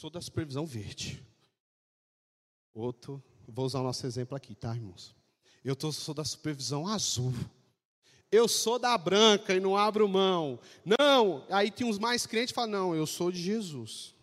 [0.00, 1.22] sou da supervisão verde.
[2.72, 5.14] Outro, vou usar o nosso exemplo aqui, tá, irmãos?
[5.62, 7.34] Eu tô, sou da supervisão azul.
[8.32, 10.58] Eu sou da branca e não abro mão.
[10.86, 14.14] Não, aí tem uns mais crentes que falam: não, eu sou de Jesus.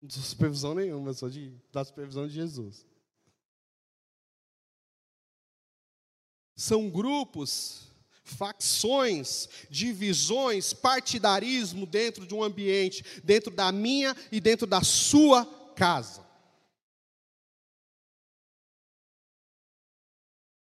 [0.00, 2.84] Não sou supervisão nenhuma, eu sou de, da supervisão de Jesus.
[6.56, 7.91] São grupos,
[8.24, 15.44] facções, divisões, partidarismo dentro de um ambiente, dentro da minha e dentro da sua
[15.76, 16.22] casa.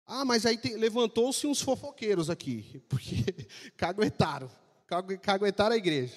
[0.06, 3.24] Ah, mas aí levantou-se uns fofoqueiros aqui, porque
[3.76, 4.50] caguetaram,
[5.22, 6.16] caguetaram a igreja,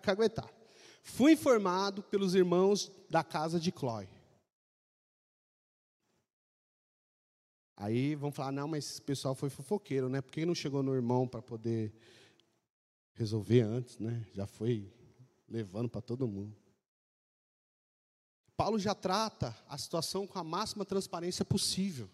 [0.00, 0.62] caguetaram.
[1.02, 4.08] Fui informado pelos irmãos da casa de Clói.
[7.82, 10.20] Aí vão falar, não, mas esse pessoal foi fofoqueiro, né?
[10.20, 11.92] Por que não chegou no irmão para poder
[13.12, 14.24] resolver antes, né?
[14.32, 14.88] Já foi
[15.48, 16.56] levando para todo mundo.
[18.56, 22.08] Paulo já trata a situação com a máxima transparência possível.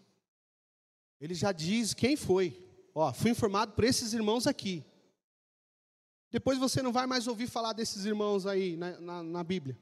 [1.20, 2.56] Ele já diz quem foi.
[2.94, 4.82] Ó, fui informado por esses irmãos aqui.
[6.30, 9.78] Depois você não vai mais ouvir falar desses irmãos aí na, na, na Bíblia.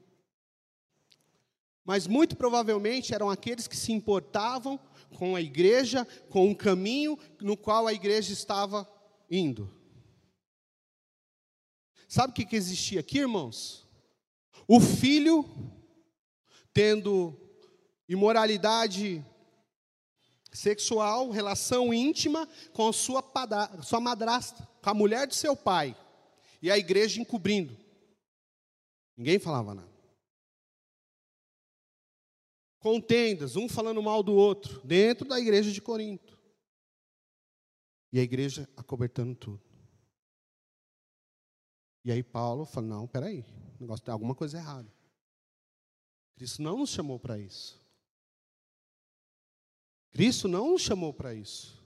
[1.87, 4.77] Mas muito provavelmente eram aqueles que se importavam
[5.17, 8.85] com a igreja, com o caminho no qual a igreja estava
[9.31, 9.73] indo.
[12.09, 13.87] Sabe o que, existia aqui, irmãos?
[14.67, 15.45] O filho
[16.73, 17.33] tendo
[18.05, 19.25] imoralidade
[20.51, 25.95] sexual, relação íntima com a sua, padra, sua madrasta, com a mulher de seu pai,
[26.61, 27.77] e a igreja encobrindo.
[29.15, 29.96] Ninguém falava nada.
[32.79, 36.37] Contendas, um falando mal do outro, dentro da igreja de Corinto.
[38.11, 39.63] E a igreja acobertando tudo.
[42.03, 43.43] E aí Paulo fala: não, peraí,
[43.79, 44.91] negócio tem alguma coisa errada.
[46.35, 47.81] Cristo não nos chamou para isso.
[50.11, 51.83] Cristo não nos chamou para isso.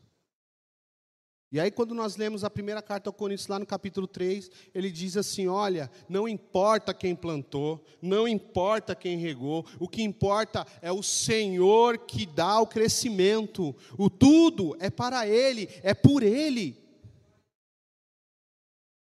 [1.52, 4.90] E aí, quando nós lemos a primeira carta ao Coríntios, lá no capítulo 3, ele
[4.90, 10.92] diz assim: Olha, não importa quem plantou, não importa quem regou, o que importa é
[10.94, 16.81] o Senhor que dá o crescimento, o tudo é para Ele, é por Ele.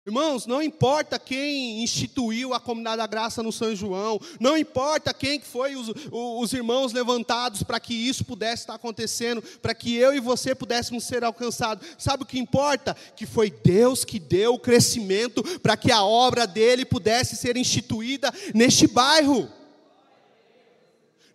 [0.08, 5.40] Irmãos, não importa quem instituiu a comunidade da graça no São João, não importa quem
[5.40, 10.20] foi os, os irmãos levantados para que isso pudesse estar acontecendo, para que eu e
[10.20, 11.88] você pudéssemos ser alcançados.
[11.98, 12.96] Sabe o que importa?
[13.16, 18.32] Que foi Deus que deu o crescimento para que a obra dele pudesse ser instituída
[18.54, 19.50] neste bairro.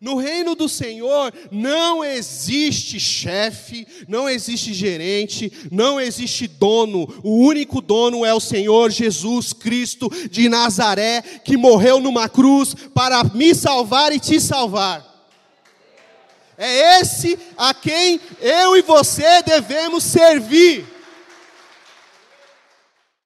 [0.01, 7.07] No reino do Senhor não existe chefe, não existe gerente, não existe dono.
[7.23, 13.23] O único dono é o Senhor Jesus Cristo de Nazaré, que morreu numa cruz para
[13.25, 15.07] me salvar e te salvar.
[16.57, 20.87] É esse a quem eu e você devemos servir.